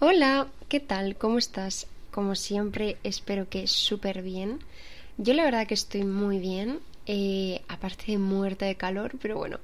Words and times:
Hola, 0.00 0.46
¿qué 0.68 0.78
tal? 0.78 1.16
¿Cómo 1.16 1.38
estás? 1.38 1.88
Como 2.12 2.36
siempre, 2.36 2.98
espero 3.02 3.48
que 3.48 3.66
súper 3.66 4.22
bien. 4.22 4.60
Yo 5.16 5.34
la 5.34 5.42
verdad 5.42 5.66
que 5.66 5.74
estoy 5.74 6.04
muy 6.04 6.38
bien, 6.38 6.78
eh, 7.06 7.62
aparte 7.66 8.12
de 8.12 8.18
muerta 8.18 8.64
de 8.66 8.76
calor, 8.76 9.16
pero 9.20 9.36
bueno, 9.36 9.58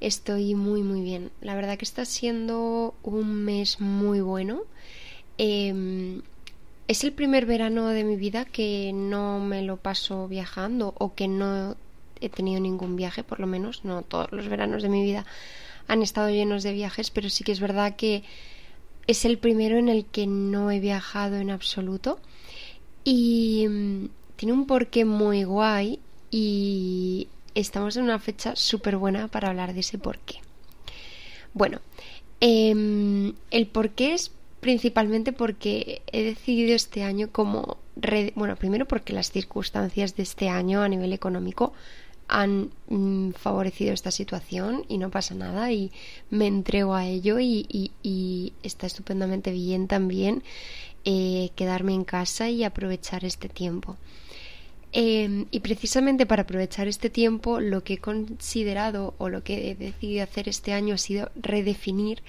estoy 0.00 0.54
muy 0.54 0.82
muy 0.82 1.02
bien. 1.02 1.30
La 1.42 1.54
verdad 1.54 1.76
que 1.76 1.84
está 1.84 2.06
siendo 2.06 2.94
un 3.02 3.44
mes 3.44 3.78
muy 3.78 4.22
bueno. 4.22 4.62
Em, 5.36 6.22
es 6.86 7.04
el 7.04 7.12
primer 7.12 7.44
verano 7.44 7.88
de 7.88 8.04
mi 8.04 8.16
vida 8.16 8.46
que 8.46 8.92
no 8.94 9.38
me 9.38 9.60
lo 9.60 9.76
paso 9.76 10.28
viajando 10.28 10.94
o 10.96 11.14
que 11.14 11.28
no 11.28 11.76
he 12.22 12.30
tenido 12.30 12.58
ningún 12.58 12.96
viaje, 12.96 13.22
por 13.22 13.38
lo 13.38 13.46
menos. 13.46 13.84
No 13.84 14.00
todos 14.00 14.32
los 14.32 14.48
veranos 14.48 14.82
de 14.82 14.88
mi 14.88 15.02
vida 15.02 15.26
han 15.88 16.00
estado 16.00 16.30
llenos 16.30 16.62
de 16.62 16.72
viajes, 16.72 17.10
pero 17.10 17.28
sí 17.28 17.44
que 17.44 17.52
es 17.52 17.60
verdad 17.60 17.96
que 17.96 18.24
es 19.08 19.24
el 19.24 19.38
primero 19.38 19.78
en 19.78 19.88
el 19.88 20.04
que 20.04 20.26
no 20.26 20.70
he 20.70 20.78
viajado 20.78 21.36
en 21.36 21.50
absoluto 21.50 22.20
y 23.04 23.66
mm, 23.66 24.08
tiene 24.36 24.52
un 24.52 24.66
porqué 24.66 25.04
muy 25.04 25.42
guay 25.44 25.98
y 26.30 27.28
estamos 27.54 27.96
en 27.96 28.04
una 28.04 28.18
fecha 28.18 28.54
súper 28.54 28.98
buena 28.98 29.26
para 29.26 29.48
hablar 29.48 29.72
de 29.72 29.80
ese 29.80 29.98
porqué. 29.98 30.36
Bueno, 31.54 31.80
em, 32.40 33.32
el 33.50 33.66
porqué 33.66 34.12
es 34.12 34.30
principalmente 34.60 35.32
porque 35.32 36.02
he 36.12 36.22
decidido 36.22 36.74
este 36.76 37.02
año 37.02 37.30
como... 37.32 37.78
Bueno, 38.36 38.54
primero 38.56 38.86
porque 38.86 39.12
las 39.12 39.32
circunstancias 39.32 40.14
de 40.14 40.22
este 40.22 40.50
año 40.50 40.82
a 40.82 40.88
nivel 40.88 41.12
económico 41.12 41.72
han 42.28 42.70
mm, 42.88 43.30
favorecido 43.32 43.92
esta 43.92 44.10
situación 44.10 44.84
y 44.88 44.98
no 44.98 45.10
pasa 45.10 45.34
nada 45.34 45.72
y 45.72 45.90
me 46.30 46.46
entrego 46.46 46.94
a 46.94 47.06
ello 47.06 47.38
y, 47.40 48.52
está 48.62 48.86
estupendamente 48.86 49.50
bien 49.50 49.88
también 49.88 50.42
eh, 51.04 51.50
quedarme 51.56 51.94
en 51.94 52.04
casa 52.04 52.48
y 52.50 52.64
aprovechar 52.64 53.24
este 53.24 53.48
tiempo. 53.48 53.96
Em, 54.92 55.46
y 55.50 55.60
precisamente 55.60 56.24
para 56.24 56.42
aprovechar 56.42 56.88
este 56.88 57.10
tiempo 57.10 57.60
lo 57.60 57.84
que 57.84 57.94
he 57.94 57.98
considerado 57.98 59.14
o 59.18 59.28
lo 59.28 59.42
que 59.42 59.70
he 59.70 59.74
decidido 59.74 60.22
hacer 60.22 60.48
este 60.48 60.72
año 60.72 60.94
ha 60.94 60.98
sido 60.98 61.30
redefinir 61.36 62.22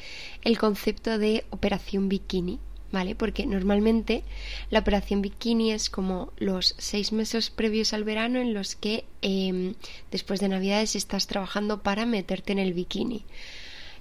el 0.43 0.57
concepto 0.57 1.17
de 1.17 1.45
operación 1.52 2.09
bikini 2.09 2.59
¿vale? 2.91 3.15
Porque 3.15 3.45
normalmente 3.45 4.23
la 4.69 4.79
operación 4.79 5.21
bikini 5.21 5.71
es 5.71 5.89
como 5.89 6.31
los 6.37 6.75
seis 6.77 7.11
meses 7.11 7.49
previos 7.49 7.93
al 7.93 8.03
verano 8.03 8.39
en 8.39 8.53
los 8.53 8.75
que 8.75 9.05
em, 9.21 9.75
después 10.11 10.39
de 10.39 10.49
Navidades 10.49 10.95
estás 10.95 11.27
trabajando 11.27 11.81
para 11.81 12.05
meterte 12.05 12.51
en 12.51 12.59
el 12.59 12.73
bikini 12.73 13.25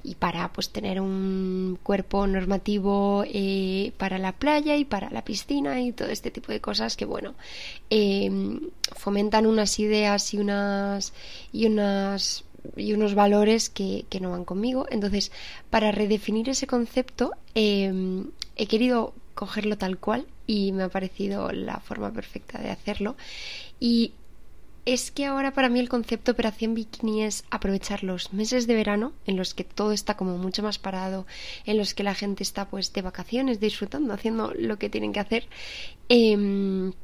y 0.03 0.15
para 0.15 0.53
pues 0.53 0.71
tener 0.71 1.01
un 1.01 1.79
cuerpo 1.83 2.27
normativo 2.27 3.25
eh, 3.27 3.93
para 3.97 4.19
la 4.19 4.33
playa 4.33 4.77
y 4.77 4.85
para 4.85 5.11
la 5.11 5.25
piscina 5.25 5.81
y 5.81 5.93
todo 5.93 6.09
este 6.09 6.31
tipo 6.31 6.53
de 6.53 6.61
cosas 6.61 6.97
que 6.97 7.05
bueno 7.05 7.35
em, 7.91 8.61
fomentan 8.97 9.47
unas 9.47 9.79
ideas 9.79 10.33
y 10.35 10.39
unas 10.39 11.13
y 11.53 11.67
unas 11.67 12.45
y 12.77 12.93
unos 12.93 13.15
valores 13.15 13.71
que, 13.71 14.05
que, 14.09 14.21
no 14.21 14.31
van 14.31 14.45
conmigo. 14.45 14.87
Entonces, 14.91 15.33
para 15.71 15.93
redefinir 15.93 16.49
ese 16.49 16.67
concepto, 16.67 17.33
em, 17.55 18.31
he 18.57 18.67
querido 18.67 19.15
cogerlo 19.35 19.79
tal 19.79 19.99
cual 19.99 20.27
y 20.47 20.73
me 20.73 20.83
ha 20.83 20.89
parecido 20.89 21.53
la 21.53 21.79
forma 21.81 22.13
perfecta 22.13 22.59
de 22.59 22.71
hacerlo. 22.71 23.17
Y 23.79 24.13
es 24.85 25.11
que 25.11 25.27
ahora 25.27 25.53
para 25.53 25.69
mí 25.69 25.81
el 25.81 25.91
concepto 25.91 26.33
Operación 26.33 26.73
Bikini 26.73 27.23
es 27.23 27.45
aprovechar 27.51 28.03
los 28.03 28.33
meses 28.33 28.67
de 28.67 28.75
verano 28.75 29.13
en 29.27 29.37
los 29.37 29.53
que 29.53 29.63
todo 29.63 29.93
está 29.93 30.17
como 30.17 30.39
mucho 30.39 30.63
más 30.63 30.79
parado, 30.79 31.27
en 31.67 31.77
los 31.77 31.93
que 31.93 32.03
la 32.03 32.15
gente 32.15 32.43
está 32.43 32.69
pues 32.69 32.93
de 32.95 33.03
vacaciones, 33.03 33.61
disfrutando, 33.61 34.15
haciendo 34.15 34.55
lo 34.59 34.79
que 34.79 34.89
tienen 34.89 35.13
que 35.13 35.21
hacer. 35.21 35.47
Em, 36.09 36.95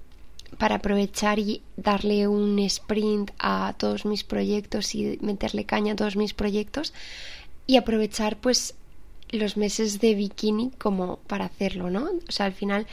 para 0.59 0.77
aprovechar 0.77 1.39
y 1.39 1.63
darle 1.77 2.29
un 2.29 2.59
sprint 2.59 3.31
a 3.39 3.75
todos 3.79 4.05
mis 4.05 4.25
proyectos 4.25 4.95
y 4.95 5.19
meterle 5.21 5.65
caña 5.65 5.93
a 5.93 5.97
todos 5.97 6.17
mis 6.17 6.35
proyectos 6.35 6.93
y 7.67 7.77
aprovechar 7.77 8.37
pues 8.37 8.75
los 9.31 9.57
meses 9.57 10.01
de 10.01 10.15
bikini 10.15 10.71
como 10.79 11.19
para 11.27 11.47
hacerlo, 11.47 11.91
¿no? 11.91 12.11
O 12.29 12.33
sea, 12.33 12.47
al 12.47 12.53
final 12.53 12.87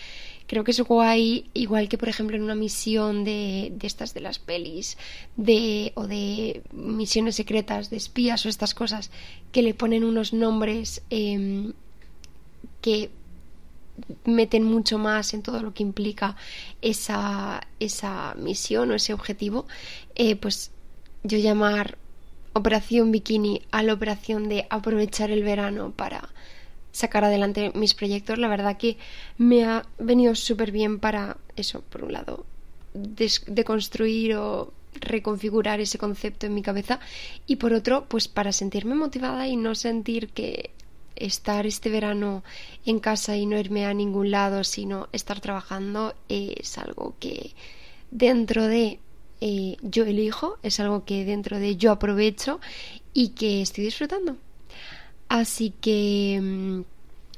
creo 0.48 0.64
que 0.64 0.72
es 0.72 0.82
guay, 0.82 1.50
igual 1.54 1.88
que 1.88 1.98
por 1.98 2.10
ejemplo 2.10 2.36
en 2.36 2.44
una 2.44 2.56
misión 2.56 3.24
de, 3.24 3.72
de 3.76 3.88
estas 3.88 4.14
de 4.14 4.22
las 4.22 4.40
pelis, 4.40 4.98
de, 5.38 5.94
o 5.96 6.08
de 6.08 6.62
misiones 6.74 7.36
secretas, 7.36 7.90
de 7.90 7.98
espías 7.98 8.46
o 8.46 8.50
estas 8.50 8.74
cosas, 8.74 9.12
que 9.52 9.62
le 9.62 9.74
ponen 9.74 10.04
unos 10.04 10.34
nombres 10.34 11.04
em, 11.10 11.74
que 12.82 13.12
meten 14.26 14.64
mucho 14.64 14.98
más 14.98 15.34
en 15.34 15.42
todo 15.42 15.62
lo 15.62 15.74
que 15.74 15.84
implica 15.84 16.36
esa, 16.82 17.62
esa 17.80 18.34
misión 18.36 18.92
o 18.92 18.96
ese 18.96 19.14
objetivo, 19.14 19.66
eh, 20.16 20.36
pues 20.36 20.72
yo 21.24 21.38
llamar 21.38 21.98
operación 22.54 23.12
bikini 23.12 23.62
a 23.72 23.84
la 23.84 23.94
operación 23.94 24.50
de 24.50 24.68
aprovechar 24.70 25.32
el 25.32 25.44
verano 25.44 25.94
para 25.96 26.30
sacar 26.92 27.24
adelante 27.24 27.72
mis 27.74 27.94
proyectos, 27.94 28.38
la 28.38 28.48
verdad 28.48 28.78
que 28.78 28.98
me 29.38 29.64
ha 29.64 29.86
venido 29.98 30.36
súper 30.36 30.72
bien 30.72 31.00
para 31.00 31.38
eso, 31.56 31.82
por 31.90 32.04
un 32.04 32.14
lado, 32.14 32.46
deconstruir 32.94 34.36
o 34.36 34.74
reconfigurar 35.00 35.80
ese 35.80 35.98
concepto 35.98 36.46
en 36.46 36.54
mi 36.54 36.62
cabeza 36.62 37.00
y 37.48 37.56
por 37.56 37.74
otro, 37.74 38.06
pues 38.10 38.28
para 38.28 38.52
sentirme 38.52 38.96
motivada 38.96 39.48
y 39.48 39.56
no 39.56 39.74
sentir 39.76 40.30
que 40.30 40.72
estar 41.26 41.66
este 41.66 41.90
verano 41.90 42.44
en 42.86 43.00
casa 43.00 43.38
y 43.38 43.46
no 43.46 43.58
irme 43.58 43.86
a 43.86 43.94
ningún 43.94 44.32
lado, 44.32 44.64
sino 44.64 45.08
estar 45.12 45.40
trabajando 45.40 46.16
es 46.30 46.78
algo 46.78 47.16
que 47.20 47.54
dentro 48.10 48.68
de 48.68 49.00
eh, 49.40 49.78
yo 49.82 50.06
elijo, 50.06 50.58
es 50.64 50.80
algo 50.80 51.06
que 51.06 51.26
dentro 51.26 51.60
de 51.60 51.76
yo 51.76 51.92
aprovecho 51.92 52.60
y 53.14 53.30
que 53.30 53.62
estoy 53.62 53.86
disfrutando. 53.86 54.38
Así 55.30 55.74
que 55.82 56.40
mm, 56.42 56.82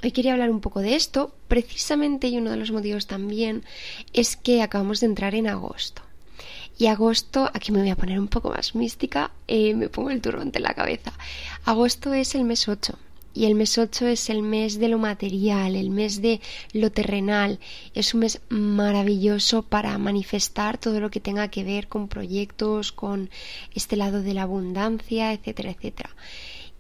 hoy 0.03 0.11
quería 0.11 0.33
hablar 0.33 0.49
un 0.49 0.61
poco 0.61 0.81
de 0.81 0.95
esto, 0.95 1.35
precisamente 1.47 2.27
y 2.27 2.37
uno 2.37 2.51
de 2.51 2.57
los 2.57 2.71
motivos 2.71 3.07
también 3.07 3.63
es 4.13 4.35
que 4.35 4.61
acabamos 4.61 4.99
de 4.99 5.07
entrar 5.07 5.35
en 5.35 5.47
agosto. 5.47 6.01
Y 6.77 6.87
agosto, 6.87 7.51
aquí 7.53 7.71
me 7.71 7.79
voy 7.79 7.91
a 7.91 7.95
poner 7.95 8.19
un 8.19 8.27
poco 8.27 8.49
más 8.49 8.73
mística, 8.73 9.31
eh, 9.47 9.75
me 9.75 9.89
pongo 9.89 10.09
el 10.09 10.21
turbante 10.21 10.57
en 10.57 10.63
la 10.63 10.73
cabeza. 10.73 11.13
Agosto 11.65 12.13
es 12.13 12.33
el 12.33 12.45
mes 12.45 12.67
8 12.67 12.97
y 13.33 13.45
el 13.45 13.55
mes 13.55 13.77
8 13.77 14.07
es 14.07 14.29
el 14.29 14.43
mes 14.43 14.79
de 14.79 14.87
lo 14.87 14.99
material, 14.99 15.75
el 15.75 15.89
mes 15.89 16.21
de 16.21 16.39
lo 16.71 16.91
terrenal. 16.91 17.59
Es 17.95 18.13
un 18.13 18.21
mes 18.21 18.41
maravilloso 18.49 19.63
para 19.63 19.97
manifestar 19.97 20.77
todo 20.77 20.99
lo 20.99 21.09
que 21.09 21.19
tenga 21.19 21.47
que 21.47 21.63
ver 21.63 21.87
con 21.87 22.07
proyectos, 22.07 22.91
con 22.91 23.29
este 23.73 23.95
lado 23.95 24.21
de 24.21 24.33
la 24.33 24.43
abundancia, 24.43 25.33
etcétera, 25.33 25.71
etcétera. 25.71 26.11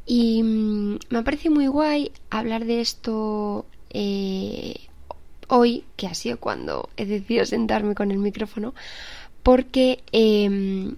Y 0.05 0.43
mm, 0.43 0.99
me 1.09 1.19
ha 1.19 1.23
parecido 1.23 1.55
muy 1.55 1.67
guay 1.67 2.11
hablar 2.29 2.65
de 2.65 2.81
esto 2.81 3.65
eh, 3.89 4.75
hoy, 5.47 5.85
que 5.95 6.07
ha 6.07 6.13
sido 6.13 6.37
cuando 6.39 6.89
he 6.97 7.05
decidido 7.05 7.45
sentarme 7.45 7.95
con 7.95 8.11
el 8.11 8.17
micrófono, 8.17 8.75
porque 9.41 10.03
em, 10.11 10.95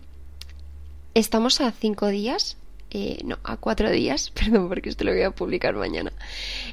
estamos 1.13 1.61
a 1.61 1.71
cinco 1.71 2.07
días 2.07 2.57
eh, 2.97 3.17
no, 3.25 3.38
a 3.44 3.57
cuatro 3.57 3.91
días, 3.91 4.29
perdón, 4.33 4.69
porque 4.69 4.88
esto 4.88 5.03
lo 5.03 5.11
voy 5.11 5.23
a 5.23 5.31
publicar 5.31 5.75
mañana. 5.75 6.13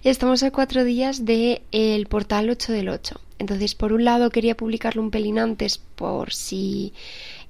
Estamos 0.04 0.44
a 0.44 0.52
cuatro 0.52 0.84
días 0.84 1.24
del 1.24 1.62
el 1.72 2.06
portal 2.06 2.48
8 2.48 2.70
del 2.70 2.90
8. 2.90 3.20
Entonces, 3.40 3.74
por 3.74 3.92
un 3.92 4.04
lado, 4.04 4.30
quería 4.30 4.56
publicarlo 4.56 5.02
un 5.02 5.10
pelín 5.10 5.40
antes 5.40 5.78
por 5.78 6.32
si 6.32 6.92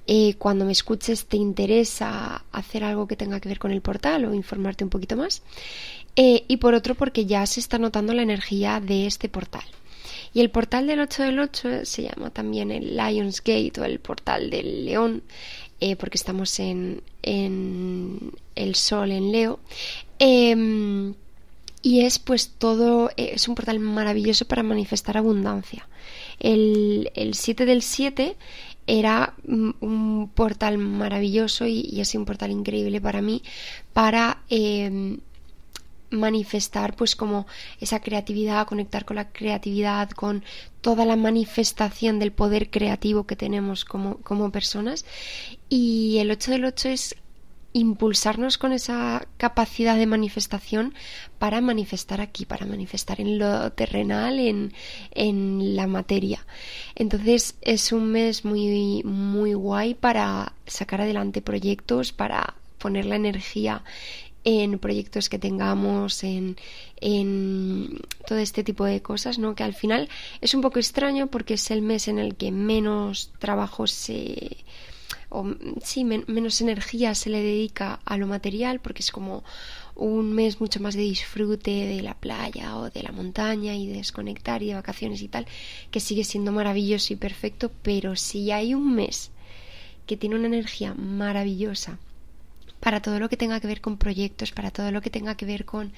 eh, 0.07 0.33
cuando 0.39 0.65
me 0.65 0.71
escuches 0.71 1.27
te 1.27 1.37
interesa 1.37 2.45
hacer 2.51 2.83
algo 2.83 3.07
que 3.07 3.15
tenga 3.15 3.39
que 3.39 3.49
ver 3.49 3.59
con 3.59 3.71
el 3.71 3.81
portal 3.81 4.25
o 4.25 4.33
informarte 4.33 4.83
un 4.83 4.89
poquito 4.89 5.15
más. 5.15 5.43
Eh, 6.15 6.43
y 6.47 6.57
por 6.57 6.73
otro, 6.73 6.95
porque 6.95 7.27
ya 7.27 7.45
se 7.45 7.59
está 7.59 7.77
notando 7.77 8.13
la 8.13 8.23
energía 8.23 8.79
de 8.79 9.05
este 9.05 9.29
portal. 9.29 9.65
Y 10.33 10.41
el 10.41 10.49
portal 10.49 10.87
del 10.87 10.99
8 10.99 11.23
del 11.23 11.39
8 11.39 11.85
se 11.85 12.03
llama 12.03 12.31
también 12.31 12.71
el 12.71 12.97
Lions 12.97 13.39
Gate 13.41 13.73
o 13.79 13.83
el 13.83 13.99
portal 13.99 14.49
del 14.49 14.85
león. 14.85 15.21
Eh, 15.85 15.97
porque 15.97 16.15
estamos 16.15 16.61
en, 16.61 17.01
en, 17.23 18.31
el 18.55 18.75
Sol 18.75 19.11
en 19.11 19.33
Leo. 19.33 19.59
Em, 20.17 21.13
y 21.81 22.05
es 22.05 22.19
pues 22.19 22.51
todo, 22.57 23.09
eh, 23.17 23.31
es 23.35 23.49
un 23.49 23.55
portal 23.55 23.79
maravilloso 23.79 24.45
para 24.45 24.63
manifestar 24.63 25.17
abundancia. 25.17 25.89
El, 26.39 27.11
el 27.15 27.33
7 27.33 27.65
del 27.65 27.81
7 27.81 28.37
era 28.87 29.33
un 29.45 30.31
portal 30.33 30.77
maravilloso 30.77 31.65
y, 31.65 31.81
y 31.81 32.05
sido 32.05 32.21
un 32.21 32.27
portal 32.27 32.51
increíble 32.51 33.01
para 33.01 33.21
mí 33.21 33.43
para 33.91 34.41
em, 34.49 35.19
manifestar 36.13 36.95
pues 36.95 37.15
como 37.15 37.45
esa 37.79 37.99
creatividad, 37.99 38.67
conectar 38.67 39.05
con 39.05 39.17
la 39.17 39.31
creatividad, 39.31 40.09
con 40.11 40.43
toda 40.81 41.05
la 41.05 41.15
manifestación 41.15 42.19
del 42.19 42.31
poder 42.31 42.69
creativo 42.69 43.25
que 43.25 43.35
tenemos 43.35 43.83
como, 43.83 44.17
como 44.17 44.51
personas. 44.51 45.05
Y 45.69 46.17
el 46.19 46.31
8 46.31 46.51
del 46.51 46.65
8 46.65 46.89
es 46.89 47.15
impulsarnos 47.73 48.59
con 48.59 48.71
esa 48.71 49.27
capacidad 49.37 49.97
de 49.97 50.05
manifestación 50.05 50.93
para 51.39 51.59
manifestar 51.59 52.21
aquí, 52.21 52.45
para 52.45 52.67
manifestar 52.67 53.19
en 53.19 53.39
lo 53.39 53.71
terrenal, 53.71 54.39
en, 54.39 54.73
en 55.11 55.75
la 55.75 55.87
materia. 55.87 56.45
Entonces 56.95 57.55
es 57.61 57.91
un 57.91 58.11
mes 58.11 58.45
muy, 58.45 59.01
muy 59.03 59.55
guay 59.55 59.95
para 59.95 60.53
sacar 60.67 61.01
adelante 61.01 61.41
proyectos, 61.41 62.11
para 62.11 62.53
poner 62.77 63.05
la 63.05 63.15
energía 63.15 63.83
en 64.43 64.79
proyectos 64.79 65.29
que 65.29 65.39
tengamos, 65.39 66.23
en, 66.23 66.57
en 66.99 67.99
todo 68.27 68.39
este 68.39 68.63
tipo 68.63 68.85
de 68.85 69.01
cosas, 69.01 69.39
¿no? 69.39 69.55
Que 69.55 69.63
al 69.63 69.73
final 69.73 70.09
es 70.41 70.53
un 70.53 70.61
poco 70.61 70.79
extraño 70.79 71.27
porque 71.27 71.55
es 71.55 71.71
el 71.71 71.81
mes 71.81 72.07
en 72.07 72.19
el 72.19 72.35
que 72.35 72.51
menos 72.51 73.31
trabajo 73.39 73.87
se 73.87 74.57
o 75.29 75.47
sí, 75.81 76.03
menos 76.03 76.61
energía 76.61 77.15
se 77.15 77.31
le 77.31 77.41
dedica 77.41 77.99
a 78.05 78.17
lo 78.17 78.27
material 78.27 78.79
porque 78.79 79.01
es 79.01 79.11
como 79.11 79.43
un 79.95 80.31
mes 80.33 80.61
mucho 80.61 80.79
más 80.79 80.93
de 80.93 81.01
disfrute 81.01 81.71
de 81.71 82.01
la 82.03 82.13
playa 82.13 82.77
o 82.77 82.91
de 82.91 83.01
la 83.01 83.11
montaña 83.11 83.75
y 83.75 83.87
de 83.87 83.97
desconectar 83.97 84.61
y 84.61 84.67
de 84.67 84.75
vacaciones 84.75 85.23
y 85.23 85.27
tal, 85.27 85.47
que 85.89 85.99
sigue 85.99 86.23
siendo 86.23 86.51
maravilloso 86.51 87.13
y 87.13 87.15
perfecto, 87.15 87.71
pero 87.81 88.15
si 88.15 88.51
hay 88.51 88.75
un 88.75 88.93
mes 88.93 89.31
que 90.05 90.17
tiene 90.17 90.35
una 90.35 90.47
energía 90.47 90.93
maravillosa 90.93 91.97
para 92.83 93.01
todo 93.01 93.17
lo 93.17 93.29
que 93.29 93.37
tenga 93.37 93.61
que 93.61 93.67
ver 93.67 93.79
con 93.79 93.97
proyectos, 93.97 94.51
para 94.51 94.69
todo 94.69 94.91
lo 94.91 95.01
que 95.01 95.09
tenga 95.09 95.35
que 95.35 95.45
ver 95.45 95.63
con 95.63 95.93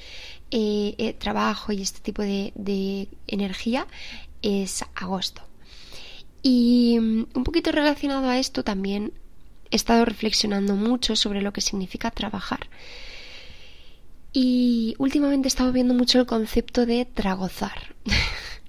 eh, 0.52 0.94
eh, 1.00 1.14
trabajo 1.14 1.72
y 1.72 1.82
este 1.82 2.00
tipo 2.00 2.22
de, 2.22 2.52
de 2.54 3.08
energía, 3.26 3.88
es 4.44 4.86
agosto. 4.94 5.42
Y 6.44 7.00
mm, 7.02 7.26
un 7.34 7.44
poquito 7.44 7.72
relacionado 7.72 8.30
a 8.30 8.38
esto 8.38 8.64
también 8.64 9.14
he 9.72 9.76
estado 9.76 10.06
reflexionando 10.06 10.76
mucho 10.76 11.16
sobre 11.16 11.42
lo 11.42 11.52
que 11.52 11.62
significa 11.62 12.12
trabajar. 12.12 12.70
Y 14.32 14.94
últimamente 15.00 15.48
he 15.48 15.54
estado 15.56 15.72
viendo 15.72 15.96
mucho 15.96 16.20
el 16.20 16.28
concepto 16.28 16.86
de 16.86 17.06
tragozar. 17.06 17.96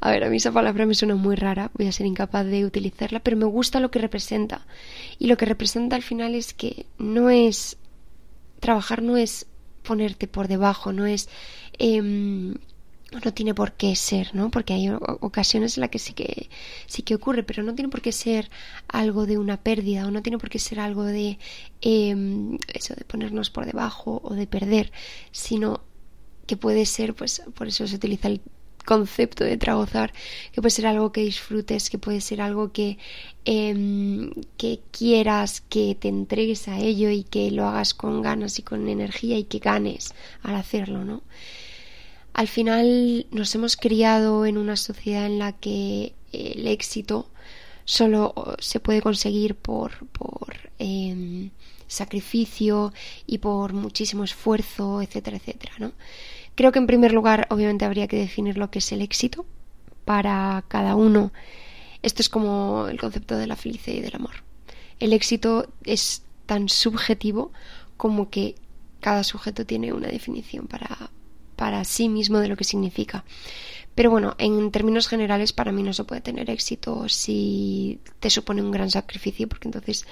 a 0.00 0.10
ver, 0.10 0.24
a 0.24 0.30
mí 0.30 0.36
esa 0.36 0.52
palabra 0.52 0.86
me 0.86 0.94
suena 0.94 1.14
muy 1.14 1.36
rara, 1.36 1.70
voy 1.74 1.86
a 1.86 1.92
ser 1.92 2.06
incapaz 2.06 2.46
de 2.46 2.64
utilizarla, 2.64 3.20
pero 3.20 3.36
me 3.36 3.46
gusta 3.46 3.80
lo 3.80 3.90
que 3.90 3.98
representa. 3.98 4.66
Y 5.18 5.26
lo 5.26 5.36
que 5.36 5.46
representa 5.46 5.96
al 5.96 6.02
final 6.02 6.34
es 6.34 6.54
que 6.54 6.86
no 6.98 7.30
es... 7.30 7.76
Trabajar 8.60 9.02
no 9.02 9.16
es 9.16 9.46
ponerte 9.82 10.26
por 10.26 10.48
debajo, 10.48 10.92
no 10.92 11.04
es 11.04 11.28
eh, 11.78 12.00
no 13.24 13.32
tiene 13.32 13.54
por 13.54 13.72
qué 13.72 13.94
ser, 13.96 14.34
¿no? 14.34 14.50
Porque 14.50 14.72
hay 14.72 14.88
ocasiones 14.90 15.76
en 15.76 15.82
las 15.82 15.90
que 15.90 15.98
sí 15.98 16.14
que 16.14 16.48
sí 16.86 17.02
que 17.02 17.14
ocurre, 17.14 17.42
pero 17.42 17.62
no 17.62 17.74
tiene 17.74 17.90
por 17.90 18.02
qué 18.02 18.12
ser 18.12 18.50
algo 18.88 19.26
de 19.26 19.38
una 19.38 19.58
pérdida 19.62 20.06
o 20.06 20.10
no 20.10 20.22
tiene 20.22 20.38
por 20.38 20.50
qué 20.50 20.58
ser 20.58 20.80
algo 20.80 21.04
de 21.04 21.38
em, 21.80 22.58
eso 22.72 22.94
de 22.94 23.04
ponernos 23.04 23.50
por 23.50 23.66
debajo 23.66 24.20
o 24.24 24.34
de 24.34 24.46
perder, 24.46 24.92
sino 25.30 25.82
que 26.46 26.56
puede 26.56 26.86
ser, 26.86 27.14
pues 27.14 27.42
por 27.54 27.68
eso 27.68 27.86
se 27.86 27.96
utiliza 27.96 28.28
el 28.28 28.40
concepto 28.84 29.44
de 29.44 29.56
tragozar, 29.56 30.12
que 30.52 30.60
puede 30.60 30.70
ser 30.70 30.86
algo 30.86 31.12
que 31.12 31.22
disfrutes, 31.22 31.90
que 31.90 31.98
puede 31.98 32.20
ser 32.20 32.40
algo 32.40 32.72
que, 32.72 32.98
em, 33.44 34.30
que 34.56 34.80
quieras, 34.90 35.62
que 35.62 35.96
te 35.98 36.08
entregues 36.08 36.68
a 36.68 36.78
ello 36.78 37.10
y 37.10 37.24
que 37.24 37.50
lo 37.50 37.66
hagas 37.66 37.94
con 37.94 38.22
ganas 38.22 38.58
y 38.58 38.62
con 38.62 38.88
energía 38.88 39.38
y 39.38 39.44
que 39.44 39.58
ganes 39.58 40.14
al 40.42 40.54
hacerlo, 40.56 41.04
¿no? 41.04 41.22
Al 42.32 42.48
final 42.48 43.26
nos 43.30 43.54
hemos 43.54 43.76
criado 43.76 44.44
en 44.46 44.58
una 44.58 44.76
sociedad 44.76 45.26
en 45.26 45.38
la 45.38 45.52
que 45.52 46.14
el 46.32 46.66
éxito 46.66 47.28
solo 47.84 48.34
se 48.58 48.80
puede 48.80 49.02
conseguir 49.02 49.54
por, 49.54 50.06
por 50.08 50.56
em, 50.78 51.50
sacrificio 51.86 52.92
y 53.26 53.38
por 53.38 53.72
muchísimo 53.72 54.24
esfuerzo, 54.24 55.00
etcétera, 55.02 55.36
etcétera, 55.36 55.74
¿no? 55.78 55.92
Creo 56.54 56.72
que 56.72 56.78
en 56.78 56.86
primer 56.86 57.12
lugar, 57.12 57.46
obviamente, 57.50 57.84
habría 57.84 58.06
que 58.06 58.18
definir 58.18 58.58
lo 58.58 58.70
que 58.70 58.78
es 58.78 58.92
el 58.92 59.02
éxito 59.02 59.44
para 60.04 60.64
cada 60.68 60.94
uno. 60.94 61.32
Esto 62.02 62.22
es 62.22 62.28
como 62.28 62.88
el 62.88 63.00
concepto 63.00 63.36
de 63.36 63.46
la 63.46 63.56
felicidad 63.56 63.96
y 63.96 64.00
del 64.00 64.16
amor. 64.16 64.44
El 65.00 65.12
éxito 65.12 65.72
es 65.84 66.22
tan 66.46 66.68
subjetivo 66.68 67.52
como 67.96 68.30
que 68.30 68.54
cada 69.00 69.24
sujeto 69.24 69.66
tiene 69.66 69.92
una 69.92 70.08
definición 70.08 70.66
para, 70.66 71.10
para 71.56 71.84
sí 71.84 72.08
mismo 72.08 72.38
de 72.38 72.48
lo 72.48 72.56
que 72.56 72.64
significa. 72.64 73.24
Pero 73.94 74.10
bueno, 74.10 74.34
en 74.38 74.70
términos 74.70 75.08
generales 75.08 75.52
para 75.52 75.72
mí 75.72 75.82
no 75.82 75.92
se 75.92 76.04
puede 76.04 76.20
tener 76.20 76.50
éxito 76.50 77.08
si 77.08 78.00
te 78.18 78.30
supone 78.30 78.62
un 78.62 78.70
gran 78.70 78.90
sacrificio, 78.90 79.48
porque 79.48 79.68
entonces 79.68 80.06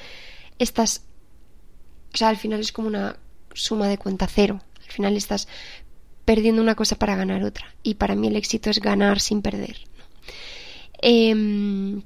estás, 0.59 1.05
o 2.15 2.17
sea, 2.17 2.29
al 2.29 2.37
final 2.37 2.61
es 2.61 2.73
como 2.73 2.89
una 2.89 3.17
suma 3.55 3.89
de 3.89 3.99
cuenta 3.99 4.27
cero. 4.29 4.61
Al 4.85 4.93
final 4.93 5.17
estás 5.17 5.49
perdiendo 6.25 6.63
una 6.63 6.75
cosa 6.75 6.97
para 6.97 7.17
ganar 7.17 7.43
otra. 7.45 7.75
Y 7.83 7.95
para 7.95 8.15
mí 8.15 8.29
el 8.29 8.37
éxito 8.37 8.71
es 8.71 8.81
ganar 8.81 9.21
sin 9.21 9.43
perder. 9.43 9.79
Em, 11.01 12.03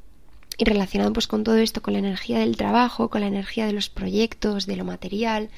y 0.59 0.65
relacionado 0.65 1.13
pues 1.13 1.27
con 1.27 1.45
todo 1.45 1.57
esto, 1.57 1.83
con 1.83 1.93
la 1.93 1.99
energía 1.99 2.39
del 2.39 2.57
trabajo, 2.57 3.11
con 3.11 3.21
la 3.21 3.27
energía 3.27 3.67
de 3.67 3.73
los 3.73 3.91
proyectos, 3.91 4.67
de 4.67 4.77
lo 4.77 4.85
material, 4.85 5.51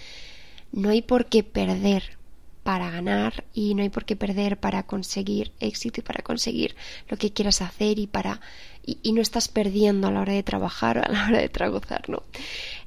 no 0.73 0.91
hay 0.91 1.03
por 1.03 1.27
qué 1.27 1.45
perder 1.45 2.19
para 2.65 2.91
ganar 2.91 3.45
y 3.55 3.75
no 3.75 3.83
hay 3.83 3.89
por 3.89 4.05
qué 4.05 4.17
perder 4.17 4.59
para 4.59 4.83
conseguir 4.83 5.53
éxito 5.61 6.01
y 6.01 6.03
para 6.03 6.23
conseguir 6.23 6.77
lo 7.09 7.17
que 7.17 7.33
quieras 7.33 7.63
hacer 7.63 7.99
y 7.99 8.07
para 8.07 8.41
y, 8.85 9.13
no 9.13 9.23
estás 9.23 9.49
perdiendo 9.49 10.09
a 10.09 10.11
la 10.11 10.21
hora 10.21 10.33
de 10.33 10.43
trabajar 10.43 10.99
o 10.99 11.03
a 11.03 11.09
la 11.09 11.27
hora 11.27 11.39
de 11.41 11.49
tragozar, 11.49 12.09
¿no? 12.09 12.25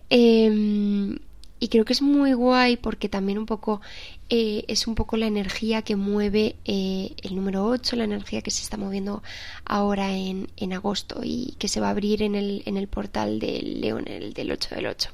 Em, 0.10 1.18
y 1.62 1.68
creo 1.68 1.86
que 1.86 1.94
es 1.94 2.02
muy 2.02 2.34
guay 2.34 2.76
porque 2.76 3.08
también 3.08 3.38
un 3.38 3.46
poco 3.46 3.82
eh, 4.30 4.66
es 4.68 4.88
un 4.88 4.96
poco 4.96 5.16
la 5.16 5.28
energía 5.28 5.84
que 5.84 5.96
mueve 5.96 6.56
eh, 6.66 7.14
el 7.22 7.36
número 7.36 7.64
8, 7.68 7.96
la 7.98 8.04
energía 8.04 8.42
que 8.42 8.50
se 8.50 8.64
está 8.64 8.78
moviendo 8.78 9.22
ahora 9.64 10.12
en, 10.18 10.50
en 10.58 10.74
agosto 10.74 11.22
y 11.24 11.54
que 11.60 11.68
se 11.68 11.80
va 11.80 11.88
a 11.88 11.92
abrir 11.92 12.24
en 12.24 12.34
el, 12.34 12.64
en 12.66 12.78
el 12.78 12.88
portal 12.88 13.40
del 13.40 13.80
León, 13.80 14.08
el 14.08 14.34
del 14.34 14.52
8 14.52 14.74
del 14.74 14.88
8. 14.88 15.12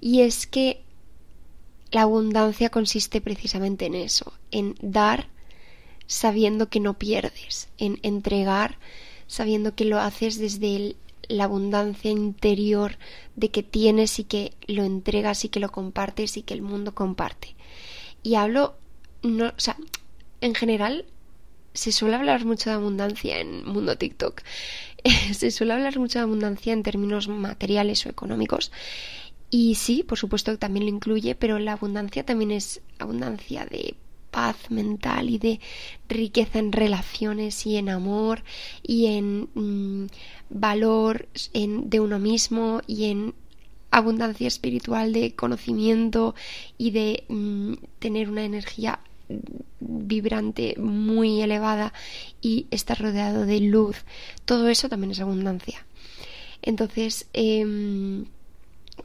Y 0.00 0.22
es 0.22 0.48
que 0.48 0.82
la 1.92 2.02
abundancia 2.02 2.70
consiste 2.70 3.20
precisamente 3.20 3.86
en 3.86 3.94
eso, 3.94 4.32
en 4.50 4.74
dar 4.82 5.28
sabiendo 6.08 6.68
que 6.68 6.80
no 6.80 6.94
pierdes, 6.94 7.68
en 7.78 8.00
entregar 8.02 8.76
sabiendo 9.28 9.76
que 9.76 9.84
lo 9.84 10.00
haces 10.00 10.36
desde 10.36 10.96
la 11.30 11.44
abundancia 11.44 12.10
interior 12.10 12.98
de 13.36 13.50
que 13.50 13.62
tienes 13.62 14.18
y 14.18 14.24
que 14.24 14.52
lo 14.66 14.84
entregas 14.84 15.44
y 15.44 15.48
que 15.48 15.60
lo 15.60 15.70
compartes 15.70 16.36
y 16.36 16.42
que 16.42 16.54
el 16.54 16.62
mundo 16.62 16.94
comparte. 16.94 17.54
Y 18.22 18.34
hablo, 18.34 18.74
no, 19.22 19.46
o 19.48 19.60
sea, 19.60 19.76
en 20.40 20.54
general 20.54 21.06
se 21.72 21.92
suele 21.92 22.16
hablar 22.16 22.44
mucho 22.44 22.70
de 22.70 22.76
abundancia 22.76 23.38
en 23.38 23.64
mundo 23.64 23.96
TikTok. 23.96 24.42
se 25.32 25.50
suele 25.50 25.72
hablar 25.72 25.98
mucho 25.98 26.18
de 26.18 26.24
abundancia 26.24 26.72
en 26.72 26.82
términos 26.82 27.28
materiales 27.28 28.04
o 28.04 28.08
económicos 28.08 28.70
y 29.50 29.74
sí, 29.74 30.04
por 30.04 30.16
supuesto 30.16 30.52
que 30.52 30.58
también 30.58 30.86
lo 30.86 30.90
incluye, 30.90 31.34
pero 31.34 31.58
la 31.58 31.72
abundancia 31.72 32.24
también 32.24 32.52
es 32.52 32.80
abundancia 32.98 33.66
de 33.66 33.96
paz 34.30 34.70
mental 34.70 35.30
y 35.30 35.38
de 35.38 35.60
riqueza 36.08 36.58
en 36.58 36.72
relaciones 36.72 37.66
y 37.66 37.76
en 37.76 37.88
amor 37.88 38.42
y 38.82 39.06
en 39.06 39.48
mm, 39.54 40.06
valor 40.50 41.28
de 41.52 42.00
uno 42.00 42.18
mismo 42.18 42.80
y 42.86 43.06
en 43.06 43.34
abundancia 43.90 44.46
espiritual 44.46 45.12
de 45.12 45.34
conocimiento 45.34 46.34
y 46.78 46.92
de 46.92 47.24
mm, 47.28 47.74
tener 47.98 48.30
una 48.30 48.44
energía 48.44 49.00
vibrante 49.80 50.74
muy 50.78 51.40
elevada 51.40 51.92
y 52.40 52.66
estar 52.70 53.00
rodeado 53.00 53.46
de 53.46 53.60
luz. 53.60 53.96
Todo 54.44 54.68
eso 54.68 54.88
también 54.88 55.12
es 55.12 55.20
abundancia. 55.20 55.86
Entonces, 56.62 57.26
eh, 57.32 58.24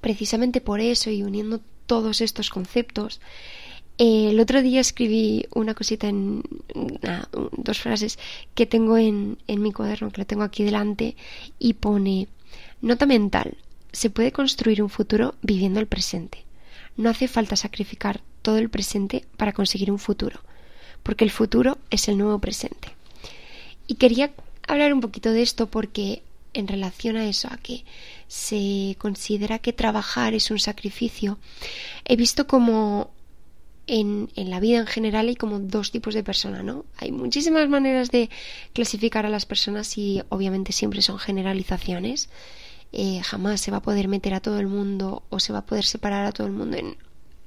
precisamente 0.02 0.62
por 0.62 0.82
eso 0.82 1.10
y 1.10 1.24
uniendo 1.24 1.62
todos 1.86 2.22
estos 2.22 2.50
conceptos, 2.50 3.22
eh, 3.98 4.30
el 4.32 4.40
otro 4.40 4.62
día 4.62 4.82
escribí 4.82 5.46
una 5.54 5.74
cosita 5.74 6.08
en 6.08 6.44
dos 7.58 7.80
frases 7.80 8.20
que 8.54 8.66
tengo 8.66 8.98
en, 8.98 9.38
en 9.48 9.62
mi 9.62 9.72
cuaderno, 9.72 10.12
que 10.12 10.22
lo 10.22 10.28
tengo 10.28 10.44
aquí 10.44 10.64
delante, 10.64 11.16
y 11.60 11.74
pone 11.74 12.28
nota 12.82 13.06
mental. 13.06 13.58
Se 13.92 14.10
puede 14.10 14.32
construir 14.32 14.84
un 14.84 14.90
futuro 14.90 15.36
viviendo 15.42 15.80
el 15.80 15.88
presente. 15.88 16.44
No 16.98 17.10
hace 17.10 17.28
falta 17.28 17.56
sacrificar 17.56 18.22
todo 18.42 18.58
el 18.58 18.70
presente 18.70 19.26
para 19.38 19.54
conseguir 19.54 19.92
un 19.92 20.00
futuro, 20.00 20.40
porque 21.04 21.24
el 21.24 21.32
futuro 21.32 21.78
es 21.90 22.08
el 22.08 22.18
nuevo 22.18 22.40
presente. 22.40 22.90
Y 23.88 23.96
quería 23.96 24.32
hablar 24.68 24.94
un 24.94 25.02
poquito 25.02 25.32
de 25.32 25.42
esto 25.42 25.68
porque 25.68 26.22
en 26.54 26.68
relación 26.68 27.18
a 27.18 27.28
eso, 27.28 27.50
a 27.52 27.58
que 27.58 27.84
se 28.28 28.96
considera 28.98 29.60
que 29.60 29.74
trabajar 29.74 30.34
es 30.34 30.52
un 30.52 30.60
sacrificio, 30.60 31.38
he 32.06 32.16
visto 32.16 32.48
como 32.48 33.12
en, 33.88 34.30
en, 34.36 34.50
la 34.50 34.60
vida 34.60 34.80
en 34.80 34.88
general 34.88 35.28
hay 35.28 35.36
como 35.36 35.60
dos 35.60 35.92
tipos 35.92 36.14
de 36.14 36.24
personas, 36.24 36.64
¿no? 36.64 36.86
Hay 36.98 37.12
muchísimas 37.12 37.70
maneras 37.70 38.10
de 38.12 38.30
clasificar 38.74 39.26
a 39.26 39.30
las 39.30 39.46
personas 39.46 39.98
y 39.98 40.22
obviamente 40.30 40.72
siempre 40.72 41.02
son 41.02 41.20
generalizaciones. 41.20 42.30
eh, 42.92 43.22
jamás 43.24 43.62
se 43.62 43.72
va 43.72 43.78
a 43.78 43.82
poder 43.82 44.08
meter 44.08 44.34
a 44.34 44.40
todo 44.40 44.60
el 44.60 44.68
mundo 44.68 45.24
o 45.30 45.40
se 45.40 45.52
va 45.54 45.60
a 45.60 45.66
poder 45.66 45.86
separar 45.86 46.26
a 46.26 46.32
todo 46.32 46.48
el 46.48 46.54
mundo 46.54 46.78
en 46.78 46.98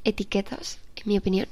etiquetas, 0.05 0.79
en 0.97 1.05
mi 1.07 1.19
opinión. 1.19 1.49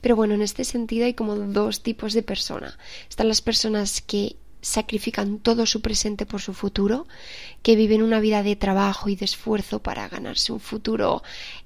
Pero 0.00 0.16
bueno, 0.16 0.34
en 0.34 0.42
este 0.42 0.64
sentido 0.64 1.06
hay 1.06 1.14
como 1.14 1.36
dos 1.36 1.82
tipos 1.82 2.12
de 2.12 2.22
personas. 2.22 2.78
Están 3.08 3.28
las 3.28 3.42
personas 3.42 4.00
que 4.00 4.36
sacrifican 4.62 5.38
todo 5.38 5.64
su 5.66 5.80
presente 5.80 6.26
por 6.26 6.40
su 6.40 6.52
futuro, 6.54 7.06
que 7.62 7.76
viven 7.76 8.02
una 8.02 8.20
vida 8.20 8.42
de 8.42 8.56
trabajo 8.56 9.08
y 9.08 9.16
de 9.16 9.24
esfuerzo 9.26 9.80
para 9.80 10.08
ganarse 10.08 10.52
un 10.52 10.60
futuro 10.60 11.22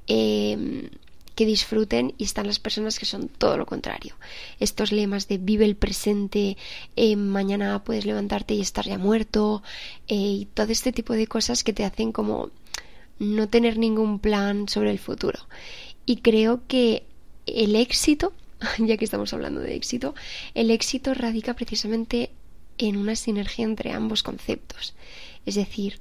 eh, 0.07 0.91
que 1.35 1.47
disfruten 1.47 2.15
y 2.19 2.25
están 2.25 2.47
las 2.47 2.59
personas 2.59 2.99
que 2.99 3.07
son 3.07 3.29
todo 3.29 3.57
lo 3.57 3.67
contrario. 3.67 4.15
Estos 4.59 4.93
lemas 4.93 5.29
de 5.29 5.39
vive 5.39 5.65
el 5.65 5.77
presente, 5.77 6.57
eh, 6.97 7.17
mañana 7.17 7.83
puedes 7.85 8.07
levantarte 8.07 8.55
y 8.55 8.61
estar 8.61 8.87
ya 8.87 8.99
muerto, 8.99 9.63
eh, 10.09 10.15
y 10.15 10.49
todo 10.53 10.73
este 10.73 10.93
tipo 10.93 11.15
de 11.15 11.27
cosas 11.27 11.65
que 11.65 11.73
te 11.73 11.85
hacen 11.85 12.13
como 12.13 12.51
no 13.19 13.49
tener 13.49 13.79
ningún 13.79 14.19
plan 14.19 14.69
sobre 14.69 14.91
el 14.91 14.99
futuro. 14.99 15.39
Y 16.07 16.17
creo 16.17 16.63
que 16.67 17.05
el 17.47 17.77
éxito, 17.77 18.33
ya 18.79 18.97
que 18.97 19.05
estamos 19.05 19.33
hablando 19.33 19.61
de 19.61 19.75
éxito, 19.75 20.15
el 20.55 20.71
éxito 20.71 21.15
radica 21.15 21.55
precisamente 21.55 22.31
en 22.79 22.97
una 22.97 23.15
sinergia 23.15 23.65
entre 23.65 23.93
ambos 23.93 24.23
conceptos. 24.23 24.95
Es 25.47 25.55
decir, 25.55 26.01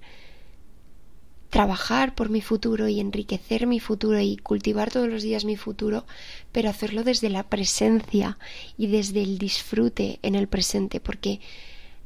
trabajar 1.49 2.13
por 2.13 2.29
mi 2.29 2.41
futuro 2.41 2.87
y 2.87 2.99
enriquecer 2.99 3.65
mi 3.65 3.79
futuro 3.79 4.19
y 4.19 4.37
cultivar 4.37 4.91
todos 4.91 5.09
los 5.09 5.23
días 5.23 5.45
mi 5.45 5.57
futuro, 5.57 6.05
pero 6.51 6.69
hacerlo 6.69 7.03
desde 7.03 7.29
la 7.29 7.43
presencia 7.43 8.37
y 8.77 8.87
desde 8.87 9.23
el 9.23 9.37
disfrute 9.37 10.19
en 10.21 10.35
el 10.35 10.47
presente, 10.47 10.99
porque 10.99 11.39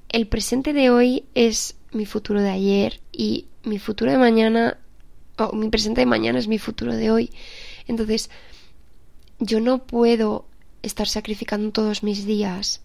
el 0.09 0.27
presente 0.27 0.73
de 0.73 0.89
hoy 0.89 1.25
es 1.35 1.75
mi 1.91 2.05
futuro 2.05 2.41
de 2.41 2.49
ayer 2.49 3.01
y 3.11 3.45
mi 3.63 3.79
futuro 3.79 4.11
de 4.11 4.17
mañana, 4.17 4.77
o 5.37 5.53
mi 5.53 5.69
presente 5.69 6.01
de 6.01 6.05
mañana 6.05 6.39
es 6.39 6.47
mi 6.47 6.59
futuro 6.59 6.95
de 6.95 7.11
hoy. 7.11 7.29
Entonces, 7.87 8.29
yo 9.39 9.59
no 9.59 9.79
puedo 9.79 10.45
estar 10.83 11.07
sacrificando 11.07 11.71
todos 11.71 12.03
mis 12.03 12.25
días 12.25 12.81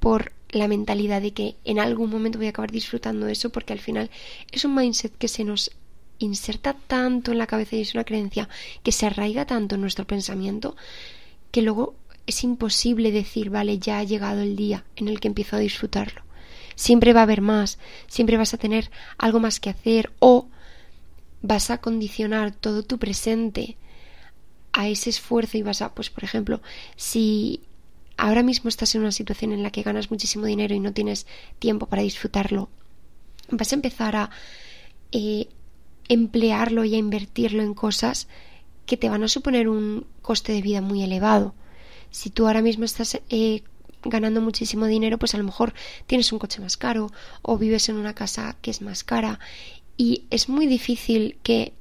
por 0.00 0.32
la 0.50 0.68
mentalidad 0.68 1.22
de 1.22 1.32
que 1.32 1.56
en 1.64 1.78
algún 1.78 2.10
momento 2.10 2.38
voy 2.38 2.46
a 2.46 2.50
acabar 2.50 2.70
disfrutando 2.70 3.26
eso 3.28 3.50
porque 3.50 3.72
al 3.72 3.78
final 3.78 4.10
es 4.50 4.64
un 4.64 4.74
mindset 4.74 5.16
que 5.16 5.28
se 5.28 5.44
nos 5.44 5.70
inserta 6.24 6.74
tanto 6.74 7.32
en 7.32 7.38
la 7.38 7.46
cabeza 7.46 7.76
y 7.76 7.82
es 7.82 7.94
una 7.94 8.04
creencia 8.04 8.48
que 8.82 8.92
se 8.92 9.06
arraiga 9.06 9.46
tanto 9.46 9.74
en 9.74 9.80
nuestro 9.80 10.06
pensamiento 10.06 10.76
que 11.50 11.62
luego 11.62 11.94
es 12.26 12.44
imposible 12.44 13.10
decir, 13.10 13.50
vale, 13.50 13.78
ya 13.78 13.98
ha 13.98 14.04
llegado 14.04 14.40
el 14.40 14.56
día 14.56 14.84
en 14.96 15.08
el 15.08 15.20
que 15.20 15.28
empiezo 15.28 15.56
a 15.56 15.60
disfrutarlo. 15.60 16.22
Siempre 16.74 17.12
va 17.12 17.20
a 17.20 17.24
haber 17.24 17.40
más, 17.40 17.78
siempre 18.06 18.36
vas 18.36 18.54
a 18.54 18.58
tener 18.58 18.90
algo 19.18 19.40
más 19.40 19.60
que 19.60 19.70
hacer 19.70 20.12
o 20.18 20.48
vas 21.42 21.70
a 21.70 21.78
condicionar 21.78 22.52
todo 22.52 22.82
tu 22.82 22.98
presente 22.98 23.76
a 24.72 24.88
ese 24.88 25.10
esfuerzo 25.10 25.58
y 25.58 25.62
vas 25.62 25.82
a, 25.82 25.94
pues 25.94 26.08
por 26.08 26.24
ejemplo, 26.24 26.62
si 26.96 27.60
ahora 28.16 28.42
mismo 28.42 28.68
estás 28.68 28.94
en 28.94 29.02
una 29.02 29.12
situación 29.12 29.52
en 29.52 29.62
la 29.62 29.70
que 29.70 29.82
ganas 29.82 30.10
muchísimo 30.10 30.46
dinero 30.46 30.74
y 30.74 30.80
no 30.80 30.92
tienes 30.92 31.26
tiempo 31.58 31.86
para 31.86 32.02
disfrutarlo, 32.02 32.70
vas 33.50 33.72
a 33.72 33.74
empezar 33.74 34.16
a 34.16 34.30
eh, 35.10 35.48
emplearlo 36.12 36.84
y 36.84 36.94
a 36.94 36.98
invertirlo 36.98 37.62
en 37.62 37.72
cosas 37.72 38.28
que 38.84 38.98
te 38.98 39.08
van 39.08 39.22
a 39.22 39.28
suponer 39.28 39.68
un 39.68 40.06
coste 40.20 40.52
de 40.52 40.60
vida 40.60 40.82
muy 40.82 41.02
elevado. 41.02 41.54
Si 42.10 42.28
tú 42.28 42.46
ahora 42.46 42.60
mismo 42.60 42.84
estás 42.84 43.18
eh, 43.30 43.62
ganando 44.04 44.42
muchísimo 44.42 44.86
dinero, 44.86 45.18
pues 45.18 45.34
a 45.34 45.38
lo 45.38 45.44
mejor 45.44 45.72
tienes 46.06 46.30
un 46.32 46.38
coche 46.38 46.60
más 46.60 46.76
caro 46.76 47.10
o 47.40 47.56
vives 47.56 47.88
en 47.88 47.96
una 47.96 48.14
casa 48.14 48.56
que 48.60 48.70
es 48.70 48.82
más 48.82 49.04
cara 49.04 49.40
y 49.96 50.24
es 50.30 50.50
muy 50.50 50.66
difícil 50.66 51.38
que 51.42 51.72